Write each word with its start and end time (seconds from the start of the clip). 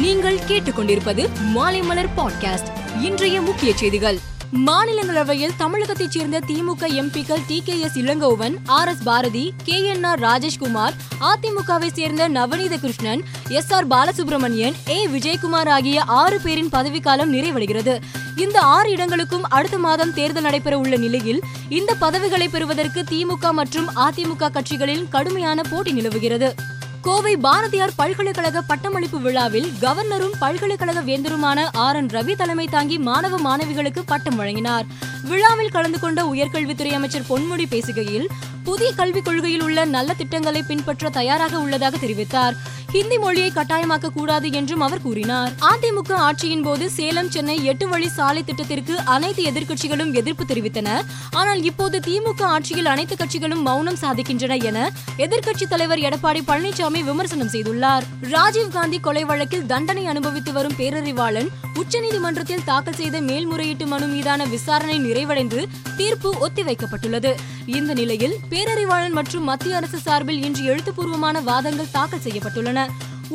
நீங்கள் 0.00 0.38
கேட்டுக்கொண்டிருப்பது 0.48 1.28
மாலைமலர் 1.54 2.08
பாட்காஸ்ட் 2.16 3.00
இன்றைய 3.00 3.40
முக்கிய 3.40 3.76
செய்திகள். 3.76 4.18
மாநிலங்களவையில் 4.66 5.50
தமிழகத்தைச் 5.56 6.10
சேர்ந்த 6.10 6.40
திமுக 6.46 6.80
எம்பிக்கள் 6.80 7.42
T 7.46 7.62
K 7.64 7.80
S 7.80 7.98
Elangovan 7.98 8.54
R 8.66 8.88
S 8.88 9.02
Bharathi 9.02 9.52
K 9.64 9.84
N 9.84 10.04
R 10.04 10.20
Rajeshkumar 10.20 10.92
அதிமுகவை 11.20 11.92
சேர்ந்த 11.92 12.28
Navaneetha 12.28 12.76
Krishnan 12.76 13.22
S 13.48 13.72
R 13.72 13.86
Balasubramanian 13.86 14.74
A 14.88 15.06
Vijayakumar 15.06 15.68
ஆகிய 15.68 16.02
ஆறு 16.02 16.40
பேரின் 16.40 16.68
பதவிக்காலம் 16.68 17.32
நிறைவடைகிறது. 17.34 18.00
இந்த 18.36 18.60
ஆறு 18.60 18.90
இடங்களுக்கும் 18.90 19.44
அடுத்த 19.44 19.78
மாதம் 19.78 20.14
தேர்தல் 20.14 20.42
நடைபெற 20.42 20.78
உள்ள 20.78 20.96
நிலையில் 20.96 21.42
இந்த 21.68 21.94
பதவிகளை 21.94 22.48
பெறுவதற்கு 22.48 23.00
திமுக 23.00 23.50
மற்றும் 23.50 23.88
அதிமுக 23.96 24.50
கட்சிகளில் 24.50 25.08
கடுமையான 25.08 25.62
போட்டி 25.62 25.92
நிலவுகிறது. 25.92 26.54
கோவை 27.02 27.36
பாரதியார் 27.36 27.94
பல்கலைக்கழக 27.96 28.62
பட்டமளிப்பு 28.62 29.20
விழாவில் 29.20 29.72
கவர்னரும் 29.80 30.34
பல்கலைக்கழக 30.38 31.00
வேந்தருமான 31.00 31.68
ஆர் 31.72 31.96
என் 31.96 32.06
ரவி 32.06 32.34
தலைமை 32.36 32.66
தாங்கி 32.66 32.98
மாணவ 32.98 33.38
மாணவிகளுக்கு 33.38 34.02
பட்டம் 34.06 34.36
வழங்கினார். 34.36 34.84
விழாவில் 35.22 35.70
கலந்து 35.70 35.98
கொண்ட 35.98 36.22
உயர்கல்வித்துறை 36.24 36.92
அமைச்சர் 36.92 37.26
பொன்முடி 37.28 37.64
பேசுகையில் 37.70 38.26
புதிய 38.64 38.92
கல்விக் 38.92 39.24
கொள்கையில் 39.24 39.62
உள்ள 39.62 39.84
நல்ல 39.84 40.14
திட்டங்களை 40.14 40.62
பின்பற்ற 40.62 41.10
தயாராக 41.10 41.58
உள்ளதாக 41.58 41.96
தெரிவித்தார். 41.96 42.56
ஹிந்தி 42.94 43.16
மொழியை 43.18 43.50
கட்டாயமாக்க 43.54 44.08
கூடாது 44.14 44.46
என்றும் 44.58 44.80
அவர் 44.80 45.02
கூறினார். 45.02 45.50
அதிமுக 45.70 46.12
ஆட்சியின் 46.26 46.62
போது 46.62 46.90
சேலம் 46.90 47.30
சென்னை 47.30 47.64
எட்டு 47.64 47.88
வழி 47.88 48.08
சாலை 48.08 48.42
திட்டத்திற்கு 48.44 48.94
அனைத்து 49.14 49.42
எதிர்க்கட்சிகளும் 49.50 50.10
எதிர்ப்பு 50.20 50.44
தெரிவித்தன. 50.44 50.88
ஆனால் 51.30 51.62
இப்போது 51.62 51.98
திமுக 52.06 52.42
ஆட்சியில் 52.54 52.86
அனைத்து 52.86 53.16
கட்சிகளும் 53.16 53.62
மௌனம் 53.68 54.00
சாதிக்கின்றன 54.00 54.56
என 54.62 54.90
எதிர்க்கட்சி 55.16 55.68
தலைவர் 55.68 55.98
எடப்பாடி 55.98 56.42
பழனிசாமி 56.50 57.02
விமர்சனம் 57.10 57.52
செய்துள்ளார். 57.54 58.06
ராஜீவ்காந்தி 58.34 59.00
கொலை 59.00 59.24
வழக்கில் 59.24 59.66
தண்டனை 59.66 60.06
அனுபவித்து 60.06 60.52
வரும் 60.52 60.76
பேரறிவாளன் 60.78 61.50
உச்சநீதிமன்றத்தில் 61.82 62.64
தாக்கல் 62.64 62.98
செய்த 63.02 63.20
மேல்முறையீட்டு 63.20 63.86
மனு 63.86 64.06
மீதான 64.06 64.44
விசாரணை 64.44 64.98
நிறைவடைந்து 64.98 65.60
தீர்ப்பு 65.96 66.32
ஒத்திவைக்கப்பட்டுள்ளது. 66.48 67.32
இந்த 67.66 67.94
நிலையில் 67.94 68.36
பேரறிவாளன் 68.50 69.16
மற்றும் 69.20 69.44
மத்திய 69.44 69.76
அரசு 69.76 69.98
சார்பில் 69.98 70.42
இன்று 70.42 70.64
எழுத்துப்பூர்வமான 70.64 71.40
வாதங்கள் 71.40 71.90
தாக்கல் 71.92 72.24
செய்யப்பட்டுள்ளன. 72.26 72.79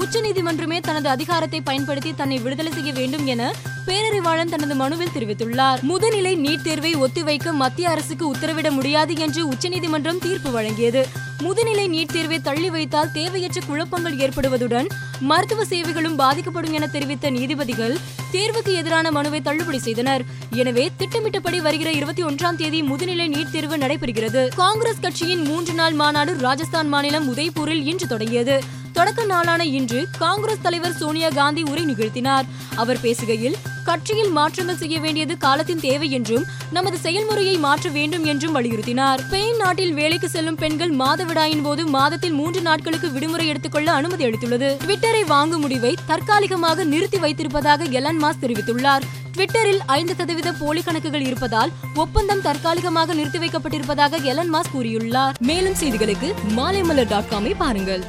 உச்சநீதிமன்றமே 0.02 0.80
தனது 0.80 1.10
அதிகாரத்தை 1.10 1.62
பயன்படுத்தி 1.62 2.14
தன்னை 2.16 2.38
விடுதலை 2.38 2.72
செய்ய 2.72 2.92
வேண்டும் 2.94 3.26
என 3.26 3.54
பேரறிவாளன் 3.88 4.52
தனது 4.54 4.76
மனுவில் 4.76 5.14
தெரிவித்துள்ளார். 5.16 5.80
முதுநிலை 5.90 6.34
நீட் 6.46 6.62
தேர்வை 6.62 6.96
ஒத்திவைக்க 6.96 7.54
மத்திய 7.54 7.90
அரசுக்கு 7.90 8.34
உத்தரவிட 8.34 8.72
முடியாது 8.72 9.16
என்று 9.16 9.48
உச்சநீதிமன்றம் 9.48 10.20
தீர்ப்பு 10.20 10.62
வழங்கியது. 10.62 11.06
முதுநிலை 11.44 11.86
நீட் 11.96 12.14
தேர்வை 12.14 12.40
தள்ளி 12.40 12.70
வைத்தால் 12.70 13.12
தேவையற்ற 13.12 13.62
குழப்பங்கள் 13.68 14.18
ஏற்படுவதுடன் 14.18 14.88
மருத்துவ 15.20 15.66
சேவைகளும் 15.66 16.16
பாதிக்கப்படும் 16.16 16.73
என 16.73 16.88
தெரிவித்த 16.88 17.30
நீதிபதிகள் 17.30 17.98
தேர்வுக்கு 18.32 18.73
எதிரான 18.73 19.12
மனுவை 19.12 19.42
தள்ளுபடி 19.42 19.80
செய்தனர். 19.80 20.23
எனவே 20.52 20.92
திட்டமிட்டபடி 20.98 21.60
வருகிற 21.60 21.92
இருபத்தி 21.92 22.23
ஒன்றாம் 22.23 22.56
தேதி 22.56 22.82
முதுநிலை 22.82 23.28
நீட் 23.36 23.52
தேர்வு 23.52 23.78
நடைபெறுகிறது. 23.78 24.48
காங்கிரஸ் 24.56 25.00
கட்சியின் 25.00 25.42
மூன்று 25.42 25.73
நாள் 25.73 25.94
மாநாடு 25.94 26.38
ராஜஸ்தான் 26.38 26.88
மாநிலம் 26.88 27.34
உதய்பூரில் 27.34 27.86
இன்று 27.86 28.08
தொடங்கியது. 28.08 28.84
தொடக்க 28.96 29.24
நாளான 29.26 29.66
இன்று 29.78 30.08
காங்கிரஸ் 30.18 30.62
தலைவர் 30.62 30.98
சோனியா 31.00 31.30
காந்தி 31.30 31.62
உரை 31.62 31.84
நிகழ்த்தினார். 31.86 32.46
அவர் 32.76 32.98
பேசுகையில் 32.98 33.58
கட்சியில் 33.84 34.32
மாற்றங்கள் 34.32 34.78
செய்ய 34.78 35.00
வேண்டியது 35.00 35.38
காலத்தின் 35.38 35.80
தேவை 35.80 36.12
என்றும் 36.12 36.46
நமது 36.72 36.98
செயல்முறையை 36.98 37.58
மாற்ற 37.58 37.90
வேண்டும் 37.90 38.26
என்றும் 38.26 38.56
வலியுறுத்தினார். 38.56 39.20
ஸ்பெயின் 39.26 39.58
நாட்டில் 39.58 39.94
வேலைக்கு 39.94 40.30
செல்லும் 40.30 40.56
பெண்கள் 40.56 40.94
மாதவிடாயின் 40.96 41.62
போது 41.62 41.86
மாதத்தில் 41.86 42.32
மூன்று 42.32 42.62
நாட்களுக்கு 42.62 43.12
விடுமுறை 43.12 43.48
எடுத்துக்கொள்ள 43.48 43.92
அனுமதி 43.92 44.26
அளித்துள்ளது. 44.26 44.72
ட்விட்டரை 44.86 45.26
வாங்கும் 45.26 45.62
முடிவை 45.62 45.94
தற்காலிகமாக 46.06 46.84
நிறுத்தி 46.84 47.18
வைத்திருப்பதாக 47.18 47.92
எலன் 47.92 48.23
மாஸ் 48.23 48.42
தெரிவித்துள்ளார். 48.42 49.06
ட்விட்டரில் 49.38 49.82
ஐந்து 49.86 50.16
சதவீத 50.16 50.52
போலி 50.52 50.82
கணக்குகள் 50.82 51.26
இருப்பதால் 51.26 51.72
ஒப்பந்தம் 51.96 52.42
தற்காலிகமாக 52.42 53.14
நிறுத்தி 53.14 53.40
வைக்கப்பட்டிருப்பதாக 53.40 54.23
எலன் 54.23 54.54
மாஸ் 54.54 54.73
கூறியுள்ளார். 54.76 55.34
மேலும் 55.39 55.80
செய்திகளுக்கு 55.82 56.32
மாலைமலர் 56.58 57.08
டாட் 57.08 57.32
காமை 57.32 57.54
பாருங்கள். 57.58 58.05